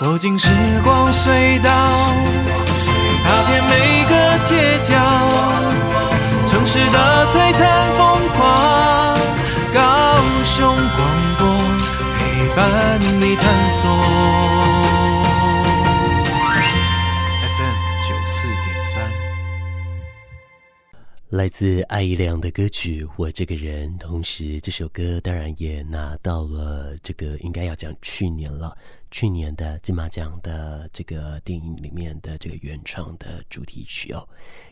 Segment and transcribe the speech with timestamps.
[0.00, 0.48] 走进时
[0.82, 1.70] 光隧道，
[3.22, 4.96] 踏遍每个街角，
[6.46, 9.14] 城市的璀璨风华，
[9.74, 11.46] 高雄广播
[12.16, 13.90] 陪伴你探索。
[21.28, 28.76] 来自艾怡良的歌曲《我这个人》，同时这首歌当然也拿到了这个应该要讲去年了，
[29.10, 34.26] 去年的金马奖的这个电影里面的这个原创的主题曲哦。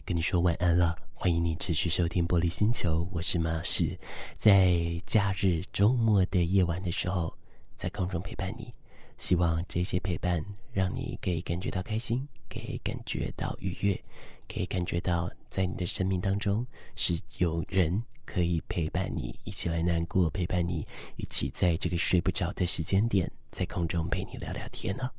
[0.04, 3.98] 跟你说晚安了，欢迎你持续收听《玻璃星球》，我是马仕，
[4.36, 7.36] 在假日周末的夜晚的时候，
[7.74, 8.72] 在空中陪伴你，
[9.18, 14.02] 希望这些陪伴让你可以感觉到开心，可以感觉到愉悦。
[14.48, 20.86] 可以感觉到，在你的生命当中是有人可以陪伴你，一起来难过，陪伴你，
[21.16, 25.10] 一起在这个睡不着的时间点，在空中陪你聊聊天呢、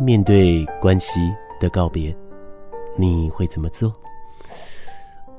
[0.00, 1.20] 面对关系
[1.58, 2.16] 的告别，
[2.96, 3.94] 你会怎么做？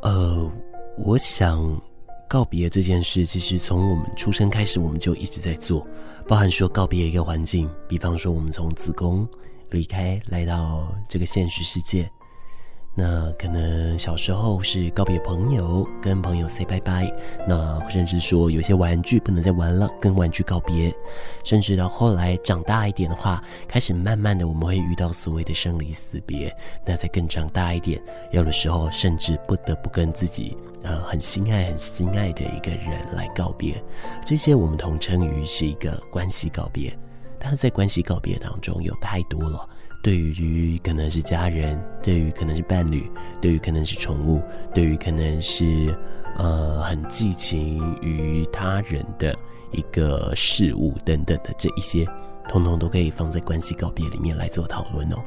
[0.01, 0.51] 呃，
[0.97, 1.81] 我想
[2.27, 5.87] 告别这件事，其实从我们出生开始，我们就一直在做，
[6.27, 9.27] 包含说告别一个环境，比方说我们从子宫
[9.69, 12.09] 离开，来到这个现实世界。
[13.01, 17.09] 那可能小时候是告别朋友，跟朋友 say 拜拜。
[17.47, 20.93] 那甚至说有些玩具不能再玩了，跟玩具告别。
[21.45, 26.53] 甚至到后来长大一点的话，开始慢慢的我们会遇到所谓的生离死别。
[26.85, 28.01] 那再更长大一点，
[28.33, 33.81] 有的时候甚至不得不跟自己呃很心爱、很心爱的一个人来告别。
[34.25, 36.93] 这些我们统称于是一个关系告别。
[37.39, 39.65] 但是在关系告别当中，有太多了。
[40.01, 43.09] 对于可能是家人，对于可能是伴侣，
[43.41, 44.41] 对于可能是宠物，
[44.73, 45.95] 对于可能是
[46.37, 49.37] 呃很寄情于他人的
[49.71, 52.07] 一个事物等等的这一些，
[52.47, 55.17] 通通都可以放在关系告别里面来做讨论哦。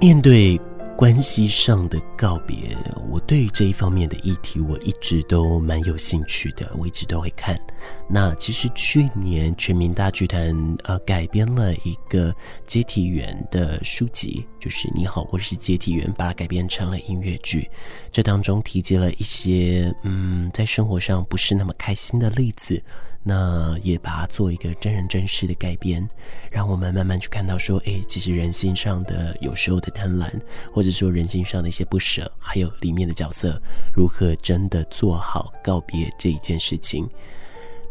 [0.00, 0.58] 面对。
[1.08, 2.76] 关系上的告别，
[3.08, 7.58] 我对于这一方面的议题，我一直都蛮有兴趣的，我一直都会看。
[8.06, 10.54] 那其实去年全民大剧团
[10.84, 12.34] 呃改编了一个
[12.66, 17.70] 接替员的书籍，就是你好，我是接替员，把它改编成了音乐剧。
[18.12, 22.82] 这当中提及了一些嗯，在生活上不是那么开心的例子。
[23.28, 26.08] 那也把它做一个真人真事的改编，
[26.50, 30.32] 让我们慢慢去看到说，哎，其实人性上的有时候的贪婪，
[30.72, 33.60] 或者说人性上的一些不舍，还有里面的角色
[33.94, 37.06] 如何真的做好告别这一件事情。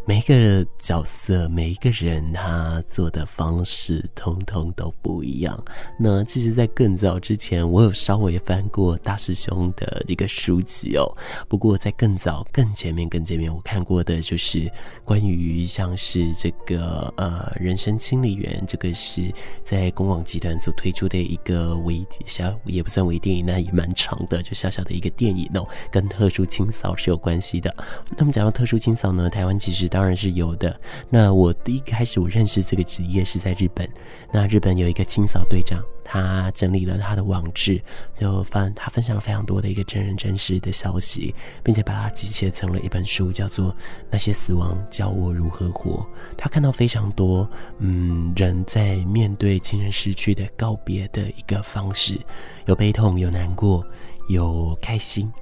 [0.07, 5.61] 每一个角色，每一个人，他做的方式，通通都不一样。
[5.99, 11.05] 那其实，在更早之前，我有稍微翻过大师兄的这个书籍哦。
[11.49, 14.71] 不过，在更早、更前面、更前面，我看过的就是
[15.03, 19.29] 关于像是这个呃人生清理员，这个是
[19.61, 27.75] 在公广集团所推出的一个微小，也不算微电影，那也蛮长的，就小小的一个电影哦，跟特殊清扫是有关系的。
[28.15, 30.79] 那么讲到特殊清扫呢，台湾其实当然是有的。
[31.09, 33.89] 那我第一开始我认识这个职业是在日本。
[34.31, 37.81] 那日本有一个清扫队长，他整理了他的网志，
[38.15, 43.71] 就分他分享了非常多的一个真人真事的消息，并且把它集结成了一本书，叫做
[44.11, 45.93] 《那些死亡教我如何活》。
[46.37, 52.21] 他看到非常多，嗯，人在面对亲人失去的告别的一个方式，
[52.67, 53.83] 有悲痛，有难过，
[54.29, 55.33] 有开心，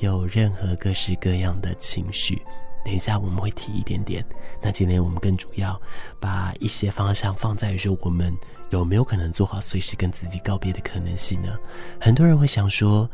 [0.00, 2.40] 有任何各式各样的情绪。
[2.88, 4.24] 等一下我们会提一点点，
[4.62, 5.78] 那今天我们更主要
[6.18, 8.34] 把一些方向放在于说，我们
[8.70, 11.54] 有没有可能做好随时跟自己告别的可能性呢？
[12.00, 13.06] 很多人会想说，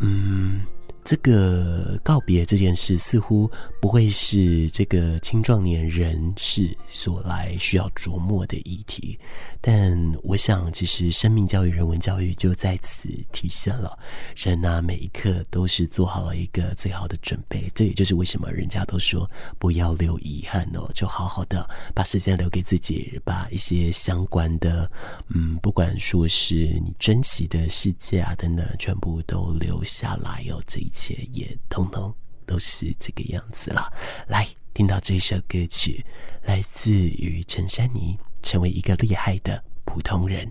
[0.00, 0.60] 嗯。
[1.06, 3.48] 这个告别这件事似乎
[3.80, 9.16] 不会是这个青壮年人士所来需要琢磨的议题，
[9.60, 13.96] 但我想，其实生命教育、人文教育就在此体现了。
[14.34, 17.70] 人啊，每一刻都是做好了一个最好的准备。
[17.72, 19.30] 这也就是为什么人家都说
[19.60, 21.64] 不要留遗憾哦，就好好的
[21.94, 24.90] 把时间留给自己，把一些相关的，
[25.28, 26.54] 嗯，不管说是
[26.84, 30.60] 你珍惜的世界啊等等，全部都留下来哦。
[30.66, 30.90] 这一。
[30.96, 32.10] 一切也通通
[32.46, 33.92] 都是这个样子了。
[34.28, 36.02] 来，听到这首歌曲，
[36.44, 40.50] 来自于陈珊妮，成为一个厉害的普通人。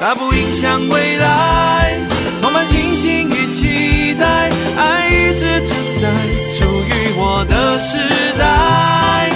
[0.00, 1.96] 它不影响未来，
[2.42, 6.12] 充满信心与期待，爱一直存在，
[6.50, 7.96] 属于我的时
[8.36, 9.30] 代，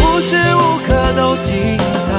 [0.00, 2.10] 无时无刻都精彩，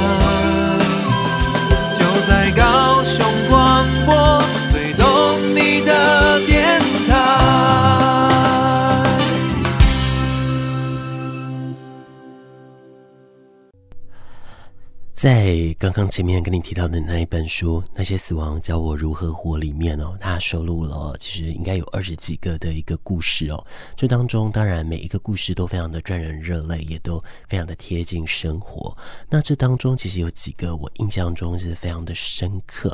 [15.23, 23.65] 在刚刚前面跟你提到的那一本书《那些死亡教我如何活》里面哦，它收录了其实应该有二十几个的一个故事哦。
[23.95, 28.93] 这当中当然每一个故事都非常的赚人热泪，也都非常的贴近生活。
[29.29, 32.93] 那这当中其实有几个我印象中是非常的深刻，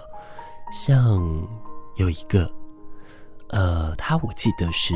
[0.72, 1.20] 像
[1.98, 2.48] 有一个，
[3.48, 4.94] 呃，他我记得是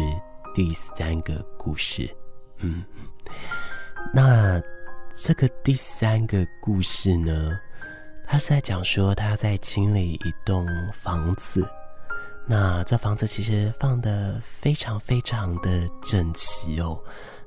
[0.53, 2.07] 第三个故事，
[2.59, 2.83] 嗯，
[4.13, 4.61] 那。
[5.15, 7.59] 这个第三个故事呢，
[8.25, 11.63] 他是在讲说他在清理一栋房子，
[12.47, 16.99] 那这房子其实放的非常非常的整齐哦，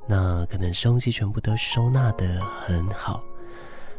[0.06, 3.20] 那可能东西全部都收纳的很好。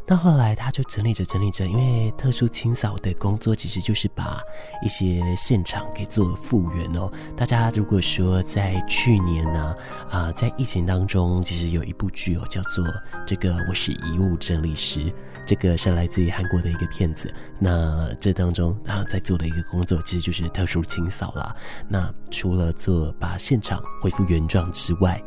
[0.08, 4.40] 到后来，他就整理着整理着，因为特殊清扫的工作其实就是把
[4.82, 7.12] 一些现场给做复原哦。
[7.36, 9.76] 大家如果说在去年呢，
[10.10, 12.86] 啊、在疫情当中，其实有一部剧哦，叫做
[13.26, 15.02] 《这个我是遗物整理师》，
[15.46, 17.30] 这个是来自于韩国的一个片子。
[17.60, 21.54] 那这当中他在做的一个工作，其实就是特殊清扫啦。
[21.90, 25.22] 那除了做把现场恢复原状之外，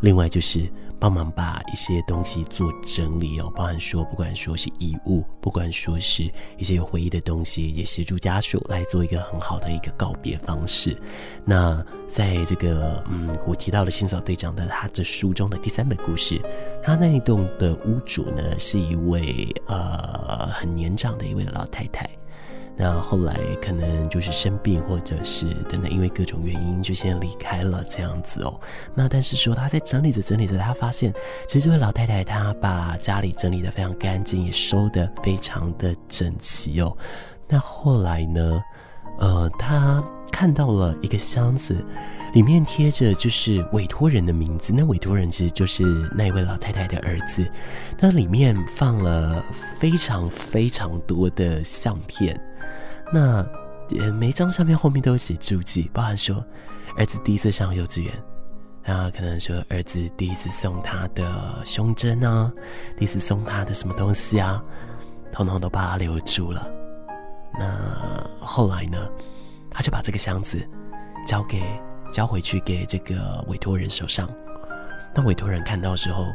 [0.00, 10.96] 另外就是帮忙把一些东西做整理哦，包含说不管说是遗物，不管说是一些有回忆的东西，也协助家属来做一个很好的一个告别方式。
[11.44, 16.40] 那在这个嗯，我提到了清扫队长的他这书中的第三本故事，
[16.82, 22.08] 他那一栋的屋主呢是一位呃很年长的一位老太太。
[22.78, 28.60] 那后来可能就是生病，或者是等等，因为各种原因就先离开了这样子哦。
[28.94, 31.10] 那但是说他在整理着整理着，他发现
[31.48, 36.94] 其实这位老太太她把家里整理得非常干净，也收得非常的整齐哦。
[37.48, 38.62] 那后来呢，
[39.20, 41.82] 呃，他看到了一个箱子，
[42.34, 44.74] 里面贴着就是委托人的名字。
[44.76, 45.82] 那委托人其实就是
[46.14, 47.50] 那一位老太太的儿子。
[47.98, 49.42] 那里面放了
[49.78, 52.38] 非常非常多的相片。
[53.12, 53.46] 那，
[54.12, 56.44] 每一张相片后面都有写注记，包含说
[56.96, 58.12] 儿子第一次上幼稚园，
[58.82, 62.52] 然后可能说儿子第一次送他的胸针啊，
[62.96, 64.62] 第一次送他的什么东西啊，
[65.30, 66.68] 统统都把他留住了。
[67.58, 68.98] 那后来呢，
[69.70, 70.58] 他就把这个箱子
[71.26, 71.62] 交给
[72.10, 74.28] 交回去给这个委托人手上。
[75.14, 76.26] 那委托人看到之后，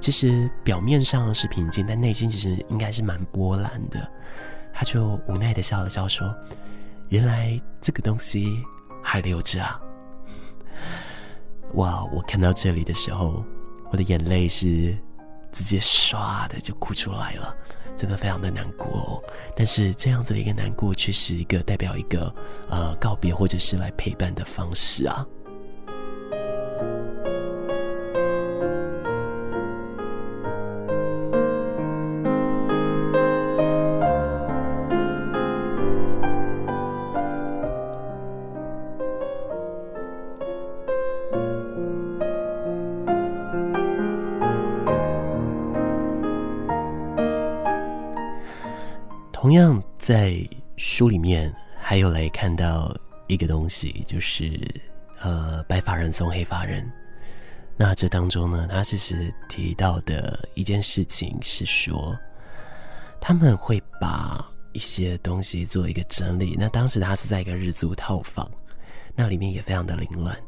[0.00, 4.10] 其实表面上是平静，但内心其实应该是蛮波澜的。
[4.72, 6.34] 他就无奈的笑了笑，说
[7.10, 8.62] ：“原来这个东西
[9.02, 9.80] 还留着啊！”
[11.74, 12.04] 哇！
[12.12, 13.44] 我看到这里的时候，
[13.90, 14.96] 我的眼泪是
[15.52, 17.54] 直接唰的就哭出来了，
[17.96, 19.22] 真的非常的难过哦。
[19.54, 22.34] 但是这样子的一个难过，却是一个代表一个
[22.68, 25.26] 呃告别或者是来陪伴的方式啊。
[49.50, 54.56] 同样在书里面还有来看到一个东西，就是
[55.18, 56.88] 呃白发人送黑发人。
[57.76, 62.16] 那这当中呢，他其实提到的一件事情是说，
[63.20, 66.54] 他们会把一些东西做一个整理。
[66.56, 68.48] 那当时他是在一个日租套房，
[69.16, 70.38] 那里面也非常的凌乱。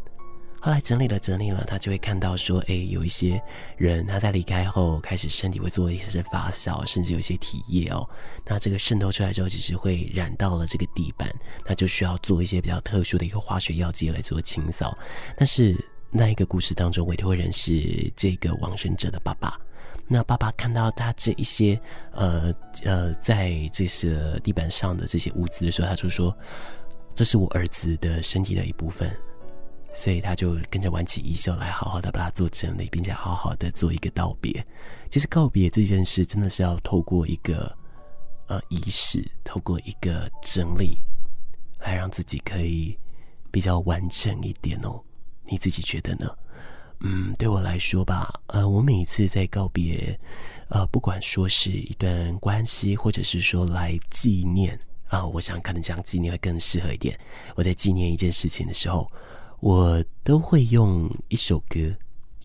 [0.65, 3.43] 后来整理了整理了，他就会看到说，哎，有一些
[3.77, 8.09] 人他在离开后，开始身体会做一些发酵，甚至有一些体液哦。
[8.47, 11.29] 那这个渗透出来之后，其实会染到了这个地板，
[11.67, 14.97] 那就需要做一些比较特殊的一个化学药剂来做清扫。
[15.37, 15.77] 但是
[16.11, 19.59] 那一个故事当中，委托人是这个亡生者的爸爸。
[20.07, 21.81] 那爸爸看到他这一些
[22.13, 22.55] 呃
[22.85, 26.33] 呃，在这些地板上的这些物资的时候，他就说
[27.17, 29.11] ：“这是我儿子的身体的一部分。”
[29.93, 34.65] 所以他就跟着挽起衣袖来，好好的把它做整理，并且好好的做一个道别。
[35.11, 37.77] 其实告别这件事，真的是要透过一个
[38.47, 40.99] 呃仪式，透过一个整理，
[41.81, 42.99] 来让自己可以
[43.51, 45.01] 比较完整一点哦。
[45.45, 46.27] 你自己觉得呢？
[47.01, 50.19] 嗯，对我来说吧，呃，我每一次在告别，
[50.69, 54.79] 呃，不管说是一段关系，或者是说来纪念。
[55.09, 57.19] 啊，我想可能这样纪念会更适合一点。
[57.55, 59.11] 我在纪念一件事情的时候，
[59.63, 61.79] 我都会用一首歌、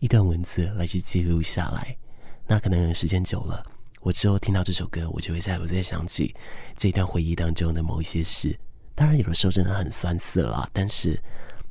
[0.01, 1.97] 一段文字来去记录下来。
[2.45, 3.65] 那可能时间久了，
[4.01, 6.36] 我之后听到这首歌，我就会再我再想起
[6.77, 8.55] 这段回忆当中的某一些事。
[8.93, 11.19] 当然，有的时候真的很酸涩了，但是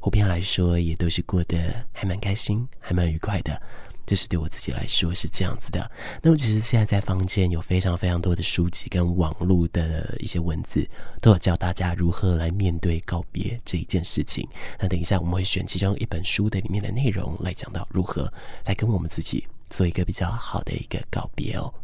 [0.00, 1.56] 普遍来说，也都是过得
[1.92, 3.62] 还蛮开心、还蛮愉快的。
[4.06, 5.90] 这是对我自己来说是这样子的。
[6.22, 10.88] 那么，其实现在在坊间有非常非常多的书籍跟网络的一些文字，
[11.20, 14.48] 都有教大家如何来面对告别这一件事情。
[14.80, 18.32] 那等一下我们会选其中一本书的里面的内容来讲到如何
[18.64, 21.74] 来跟我们自己做一个比较好的一个告别哦。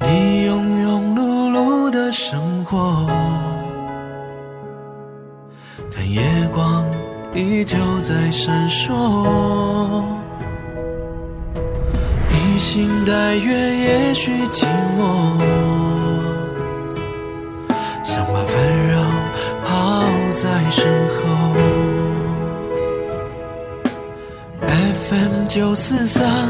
[0.00, 3.06] 你庸庸碌碌的生活，
[5.90, 6.20] 看夜
[6.52, 6.84] 光
[7.34, 10.13] 依旧在闪烁。
[12.66, 14.64] 星戴月，也许寂
[14.98, 15.38] 寞，
[18.02, 19.04] 想把烦扰
[19.66, 21.20] 抛在身后。
[24.62, 26.48] FM 九四三，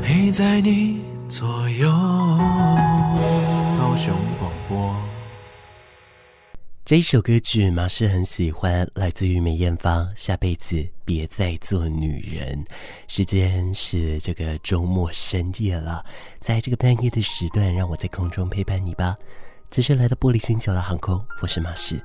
[0.00, 1.90] 陪在你左右。
[3.80, 4.94] 高雄广播。
[6.92, 10.06] 这一首歌曲马氏很喜欢，来自于梅艳芳。
[10.14, 12.62] 下辈子别再做女人。
[13.08, 16.04] 时间是这个周末深夜了，
[16.38, 19.16] 在这个半夜的时段，让我在空中陪伴你吧。
[19.70, 21.98] 这是来到玻璃星球的航空，我是马氏。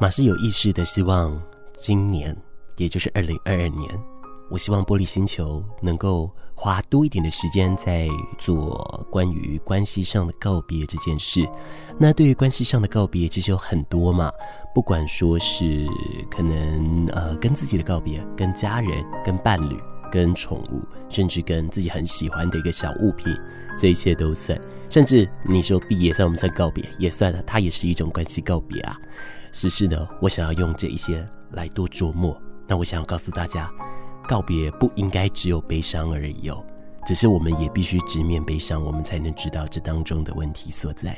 [0.00, 1.42] 马氏有意识的希望，
[1.80, 2.36] 今年
[2.76, 4.13] 也就是二零二二年。
[4.50, 8.08] 我希望玻璃星球能够花多一点的时间在
[8.38, 11.48] 做关于关系上的告别这件事。
[11.98, 14.30] 那对于关系上的告别，其实有很多嘛，
[14.74, 15.86] 不管说是
[16.30, 19.76] 可能呃跟自己的告别，跟家人、跟伴侣、
[20.12, 23.34] 跟宠物，甚至跟自己很喜欢的一个小物品，
[23.78, 24.60] 这些都算。
[24.90, 26.84] 甚至你说毕业算不算告别？
[26.98, 28.96] 也算，它也是一种关系告别啊。
[29.50, 32.40] 只是呢，我想要用这一些来多琢磨。
[32.68, 33.70] 那我想要告诉大家。
[34.26, 36.64] 告别不应该只有悲伤而已哦，
[37.06, 41.16] 只是我们也必须直面悲伤，我们才能知道这当中的问题所在。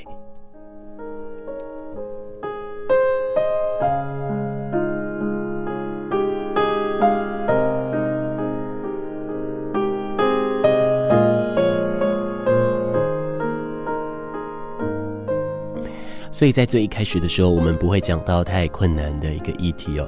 [16.32, 20.06] 所以在最一开始的时候，我们不会讲到太困难的一个议题哦。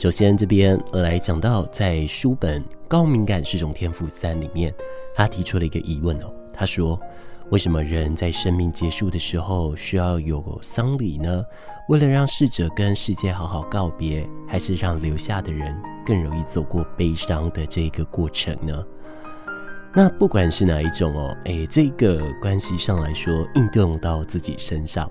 [0.00, 4.72] 首先，这边来讲到，在书本《高敏感是种天赋三》里面，
[5.14, 6.34] 他提出了一个疑问哦。
[6.54, 6.98] 他说
[7.52, 11.44] ：“为什么人在生命结束的时候需要有丧礼呢？
[11.90, 15.76] 为了让逝者跟世界好好告别，还是让留下的人
[16.06, 18.82] 更容易走过悲伤的这个过程呢？”
[19.94, 25.10] 那不管是哪一种哦，诶，这个关系上来说，应用到自己身上。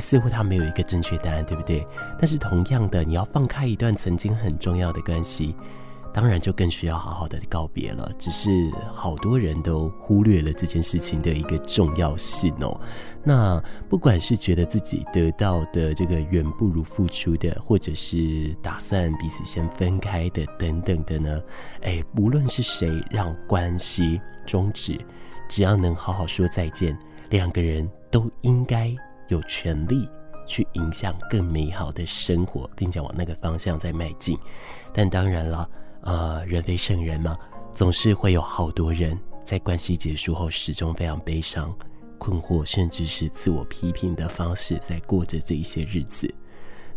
[0.00, 1.86] 似乎他没有一个正确答案，对不对？
[2.18, 5.54] 但是同样的，你要放开一段曾经很重要的关系，
[6.12, 8.10] 当然就更需要好好的告别了。
[8.18, 8.50] 只是
[8.92, 12.80] 好多人都忽略了这件事情的一个重要性哦。
[13.22, 21.42] 那不管是觉得自己得到的这个远不如付出的，或者是打算彼此先分开的等等的呢？
[21.82, 24.98] 哎，无论是谁让关系终止，
[25.48, 26.96] 只要能好好说再见，
[27.30, 28.94] 两个人都应该。
[29.28, 30.08] 有权利
[30.46, 34.38] 去影响更美好的生活，并且往那个方向在迈进。
[34.92, 35.68] 但当然了，
[36.02, 37.38] 呃，人非圣人嘛，
[37.74, 41.74] 总是会有好多人在关系结束后始终非常悲伤、
[42.18, 46.32] 困惑，甚至是自我批评的方式在过着这一些日子。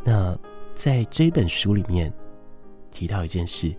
[0.04, 0.38] 那
[0.74, 2.14] 在这本书里面
[2.92, 3.74] 提到一件事，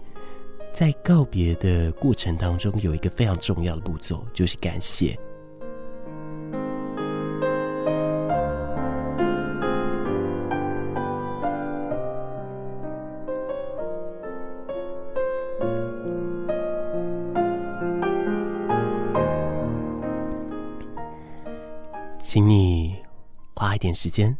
[0.73, 5.19] 在告别的过程当中，有一个非常重要的步骤，就是感谢。
[23.79, 24.37] 一点时间，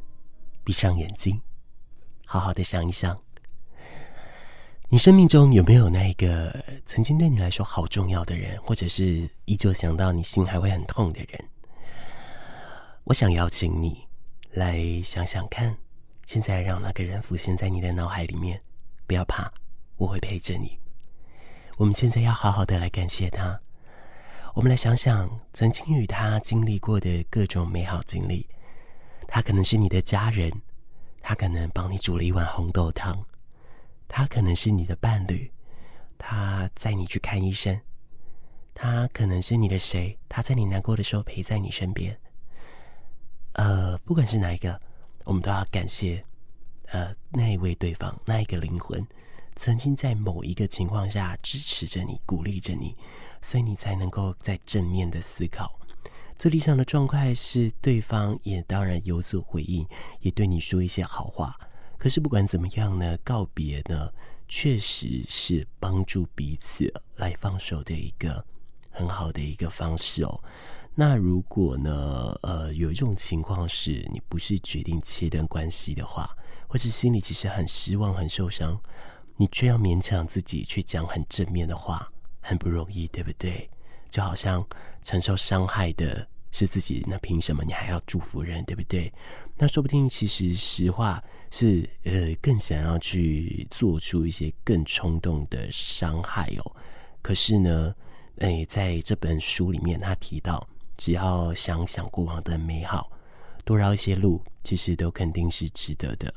[0.65, 1.41] 闭上眼睛，
[2.27, 3.17] 好好的想一想，
[4.89, 6.53] 你生命中有没有那个
[6.87, 11.45] 曾经对你来说好重要的人，或者是依旧想到你心还会很痛的人？
[13.05, 14.09] 我想邀请你
[14.51, 15.79] 来想想看，
[16.27, 18.61] 现在让那个人浮现在你的脑海里面，
[19.07, 19.49] 不要怕，
[19.99, 20.77] 我会陪着你。
[21.77, 23.61] 我们现在要好好的来感谢他。
[24.55, 28.45] 我们来想想曾经与他经历过的各种美好经历。
[29.29, 30.51] 他可能是你的家人，
[31.21, 33.23] 他可能帮你煮了一碗红豆汤，
[34.09, 35.53] 他可能是你的伴侣，
[36.17, 37.79] 他载你去看医生，
[38.75, 42.19] 他可能是你的谁，他在你难过的时候陪在你身边。
[43.53, 44.81] 呃，不管是哪一个，
[45.25, 46.25] 我们都要感谢，
[46.87, 49.07] 呃，那一位对方，那一个灵魂，
[49.57, 52.97] 曾经在某一个情况下支持着你，鼓励着你，
[53.43, 55.78] 所以你才能够在正面的思考。
[56.39, 59.85] 最理想的状态是，对方也当然有所回应，
[60.21, 61.53] 也对你说一些好话。
[61.99, 64.09] 可是不管怎么样呢，告别呢，
[64.47, 68.45] 确实是帮助彼此来放手的一个
[68.89, 70.41] 很好的一个方式哦。
[70.95, 76.31] 那如果呢，呃，有一种情况是你不是决定切断关系的话，
[76.69, 78.81] 或是心里其实很失望、很受伤，
[79.37, 82.09] 你却要勉强自己去讲很正面的话，
[82.41, 83.69] 很不容易，对不对？
[84.11, 84.67] 就好像
[85.03, 89.13] 承受伤害的是自己，那凭什么你还要祝福人，对不对？
[89.57, 96.77] 那说不定其实实话是，呃，更想要去做出一些更冲动的伤害哦。
[97.21, 97.95] 可是呢，
[98.39, 103.11] 诶，在这本书里面，他提到，只要想想过往的美好，
[103.65, 106.33] 多绕一些路，其实都肯定是值得的。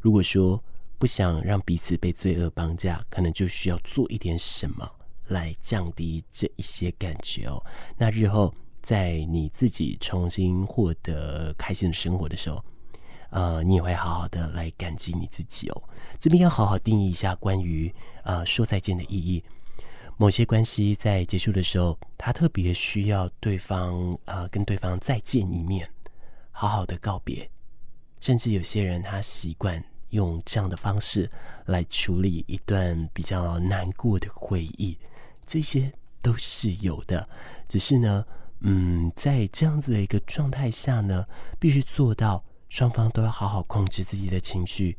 [0.00, 0.62] 如果说
[0.98, 4.90] 不想让彼此被罪恶绑架，可能就需要做一点什么。
[5.28, 7.64] 来降低这一些感觉哦。
[7.96, 12.64] 那日后在你自己重新获得开心的生活的时候，
[13.30, 15.82] 呃，你也会好好的来感激你自己哦。
[16.18, 17.92] 这边要好好定义一下关于
[18.24, 19.42] 呃说再见的意义。
[20.18, 25.88] 某些关系在结束的时候，他特别需要对方呃跟对方再见一面，
[26.50, 27.48] 好好的告别。
[28.20, 31.28] 甚至有些人他习惯用这样的方式
[31.66, 34.96] 来处理一段比较难过的回忆。
[35.52, 35.92] 这些
[36.22, 37.28] 都是有的，
[37.68, 38.24] 只是呢，
[38.60, 41.26] 嗯，在这样子的一个状态下呢，
[41.60, 44.96] 必须做到双方都要好好控制自己的情绪，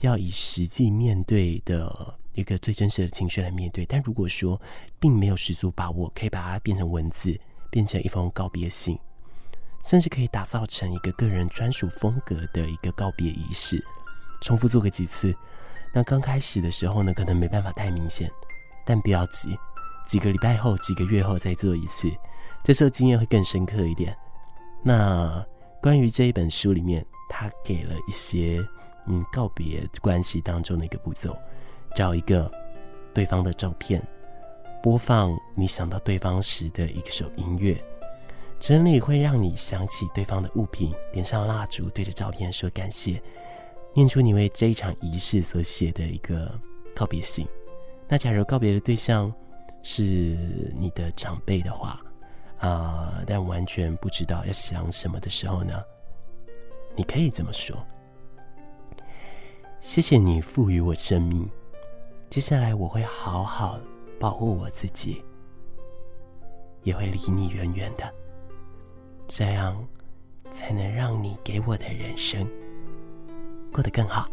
[0.00, 3.86] 要以实际面对的一个最真实的情绪来面对。
[3.86, 4.60] 但如果说
[5.00, 8.98] 并没有十足把握，可以把它变成文字，变成一封告别信，
[9.86, 13.82] 甚至可以打造成一个个人专属风格的一个告别仪式，
[14.42, 15.34] 重复做个几次。
[15.94, 18.30] 那刚开始的时候呢，可能没办法太明显，
[18.84, 19.56] 但不要急。
[20.06, 22.10] 几个礼拜后、几个月后再做一次，
[22.62, 24.16] 这时候经验会更深刻一点。
[24.82, 25.44] 那
[25.80, 28.58] 关于这一本书里面，他给了一些
[29.06, 31.36] 嗯告别关系当中的一个步骤：
[31.96, 32.50] 找一个
[33.12, 34.02] 对方的照片，
[34.82, 37.82] 播放你想到对方时的一首音乐，
[38.58, 43.22] 整理会让你想起对方的物品，点上蜡烛，对着照片说感谢，
[43.94, 46.50] 念出你为这一场仪式所写的一个
[46.94, 47.46] 告别信。
[48.08, 49.32] 那假如告别的对象，
[49.86, 50.02] 是
[50.74, 52.00] 你的长辈的话，
[52.58, 55.84] 啊、但完全不知道要想什么的时候呢，
[56.96, 57.76] 你可以这么说：
[59.80, 61.46] 谢谢你赋予我生命，
[62.30, 63.78] 接下来我会好好
[64.18, 65.22] 保护我自己，
[66.82, 68.10] 也会离你远远的，
[69.28, 69.86] 这样
[70.50, 72.48] 才能让你给我的人生
[73.70, 74.26] 过得更好。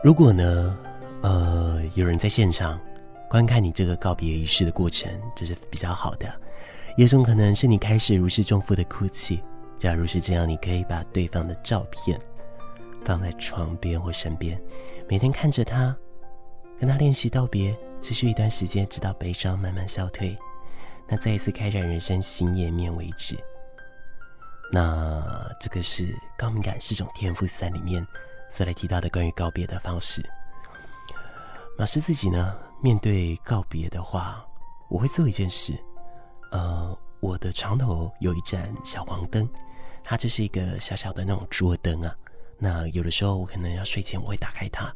[0.00, 0.78] 如果呢，
[1.22, 2.78] 呃，有人在现场
[3.28, 6.32] 观看你这个告别仪式的过程，这是比较好的。
[6.96, 9.42] 有种可能是你开始如释重负的哭泣。
[9.76, 12.20] 假如是这样，你可以把对方的照片
[13.04, 14.60] 放在床边或身边，
[15.08, 15.94] 每天看着他，
[16.78, 20.38] 跟他练习道别，持续一段时间，直到悲伤慢慢消退，
[21.08, 23.36] 那再一次开展人生新页面为止。
[24.70, 28.06] 那这个是高敏感是种天赋三里面。
[28.50, 30.22] 再来提到的关于告别的方式，
[31.78, 34.44] 马斯自己呢，面对告别的话，
[34.88, 35.78] 我会做一件事。
[36.50, 39.48] 呃，我的床头有一盏小黄灯，
[40.02, 42.14] 它就是一个小小的那种桌灯啊。
[42.58, 44.92] 那有的时候我可能要睡前，我会打开它。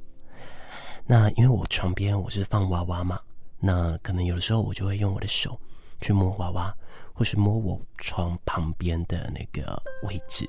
[1.04, 3.20] 那因为我床边我是放娃娃嘛，
[3.60, 5.60] 那可能有的时候我就会用我的手
[6.00, 6.74] 去摸娃娃，
[7.12, 10.48] 或是摸我床旁边的那个位置。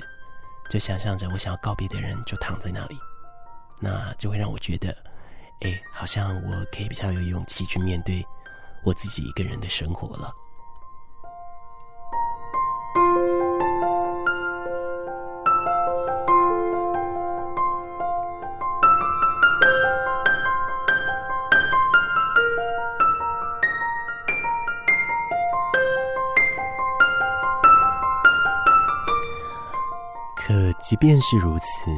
[0.73, 2.97] 就想象着我想要告别的人就躺在那里，
[3.79, 4.89] 那就会让我觉得，
[5.61, 8.25] 哎，好像我可以比较有勇气去面对
[8.83, 10.33] 我自己一个人的生活了。
[31.03, 31.91] 便是如此，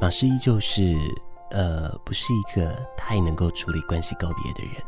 [0.00, 0.98] 马斯依旧是
[1.52, 4.82] 呃，不是一个太能够处理关系告别的人。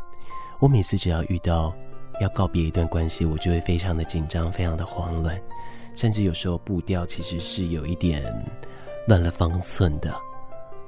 [0.59, 1.73] 我每次只要遇到
[2.19, 5.41] 要告别一段关系，我就会非常的紧张，非常的慌乱，
[5.95, 8.21] 甚至有时候步调其实是有一点
[9.07, 10.13] 乱了方寸的。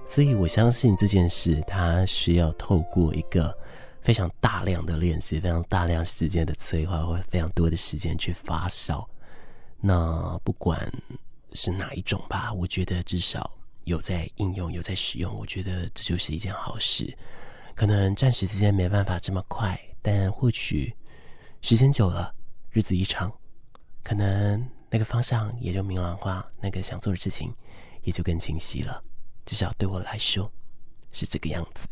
[0.05, 3.57] 所以我相信这件事，它需要透过一个
[4.01, 9.05] 非常大量的练习，非常大量时间的催化，或非常多的时间去发酵。
[9.79, 10.91] 那不管
[11.53, 13.51] 是哪一种吧，我觉得至少
[13.83, 17.17] 有在应用，有在使用，我觉得这就是一件好事。
[17.75, 20.93] 可能暂时之间没办法这么快，但或许
[21.61, 22.33] 时间久了，
[22.69, 23.31] 日子一长，
[24.03, 27.53] 可能那个方向也就明朗化，那个想做的事情
[28.03, 29.01] 也就更清晰了。
[29.45, 30.51] 至少对我来说
[31.11, 31.87] 是这个样子。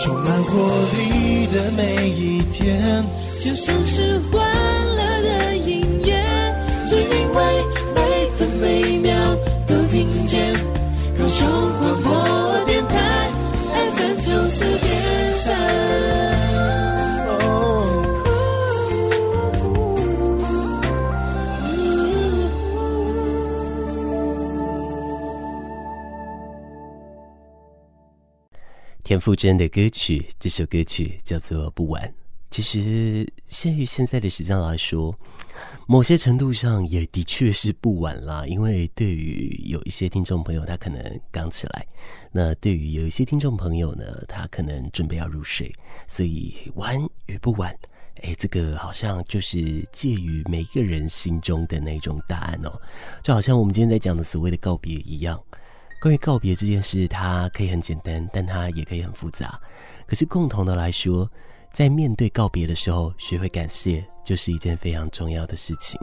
[0.00, 0.58] 充满活
[0.96, 3.04] 力的每一天，
[3.38, 4.18] 就像是
[11.32, 13.30] 高雄广播电台
[13.72, 15.56] FM 九四点三。
[29.02, 32.02] 田馥甄的歌曲，这首歌曲叫做《不晚》。
[32.52, 35.18] 其实，限于现在的时间来说，
[35.86, 38.44] 某些程度上也的确是不晚啦。
[38.46, 41.82] 因为对于有一些听众朋友，他可能刚起来；
[42.30, 45.72] 那对于有一些听众朋友呢，他可能准备要入睡。
[46.06, 47.74] 所以，晚与不晚，
[48.20, 52.78] 哎，这个好像就是介于每个人心中的那种答案哦。
[53.22, 55.42] 就好像我们今天在讲的所谓的告别一样。
[56.02, 59.58] 关于告别这件事，它可以很简单，但它也可以很复杂。
[60.06, 61.30] 可是共同的来说，
[61.72, 65.98] 在面对告别的时候，学会感谢，就是一件非常重要的事情。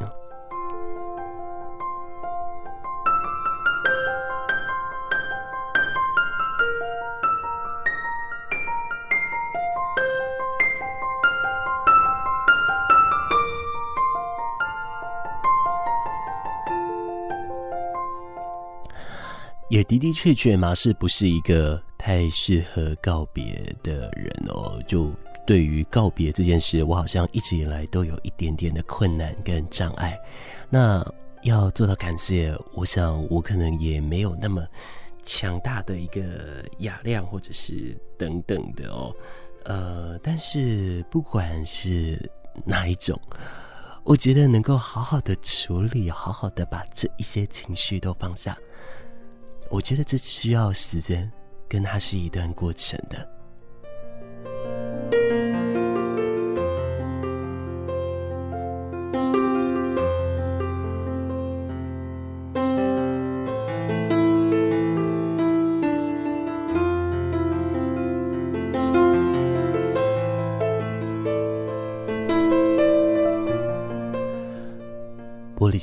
[19.70, 24.82] 也的的确确，马氏不是一个太适合告别的人哦。
[24.88, 25.12] 就
[25.50, 30.16] 对于告别这件事，我好像一直以来都有一点点的困难跟障碍。
[30.70, 31.04] 那
[31.42, 34.64] 要做到感谢，我想我可能也没有那么
[35.24, 39.12] 强大的一个雅量，或者是等等的哦。
[39.66, 42.32] 呃，但是不管是
[42.64, 43.20] 哪一种，
[44.04, 48.56] 我觉得能够好好的处理，好好的把这一些情绪都放下。
[49.72, 51.28] 我觉得这需要时间，
[51.68, 53.39] 跟它是一段过程的。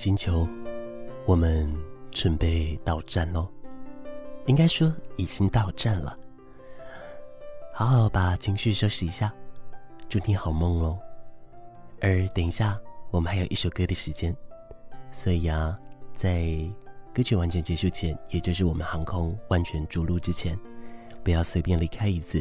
[0.06, 0.46] 星球，
[1.24, 1.68] 我们
[2.12, 3.48] 准备到站喽。
[4.44, 6.16] 应该说已经到站了，
[7.74, 9.34] 好好把情绪收拾一下，
[10.08, 10.96] 祝你好梦喽。
[12.00, 12.78] 而等一下，
[13.10, 14.32] 我们还有一首歌的时间，
[15.10, 15.76] 所以啊，
[16.14, 16.56] 在
[17.12, 20.56] 歌曲完全结束前，也就是我们航空完全着陆之前，
[21.24, 22.40] 不要随便离开椅子，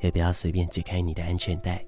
[0.00, 1.82] 也不要随便解开你的安全带，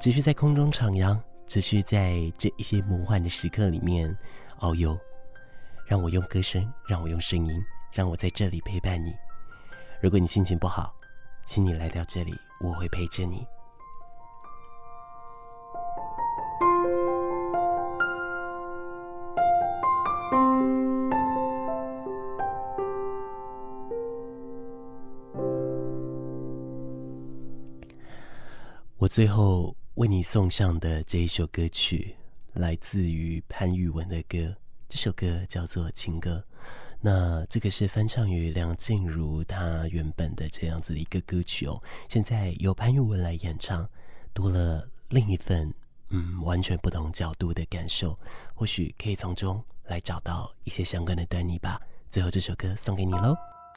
[0.00, 1.18] 只需在空中徜徉，
[1.50, 4.16] 只需在这一些魔幻的时刻里面
[4.60, 4.96] 遨游。
[5.84, 7.60] 让我用歌声，让我用声音。
[7.92, 9.12] 让我在这里陪伴你。
[10.00, 10.94] 如果你心情不好，
[11.44, 13.44] 请你来到这里，我会陪着你。
[28.98, 32.16] 我最后为你送上的这一首歌曲，
[32.54, 34.56] 来自于潘玉文的歌，
[34.88, 36.42] 这首歌叫做《情歌》。
[37.02, 43.86] 那这个是翻唱于梁静茹她原本的这样子的一个歌曲哦，现在由潘玉文来演唱，
[44.32, 45.70] 多了另一份
[46.08, 48.18] 嗯完全不同角度的感受，
[48.54, 51.78] 或许可以从中来找到一些相关的端倪吧。
[52.08, 53.36] 最后这首歌送给你喽。